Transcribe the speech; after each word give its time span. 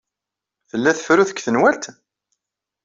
Tella 0.69 0.91
tefrut 0.97 1.29
deg 1.31 1.39
tenwalt? 1.41 1.83